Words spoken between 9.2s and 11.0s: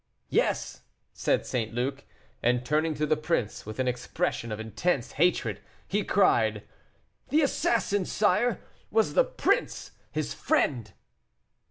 prince, his friend."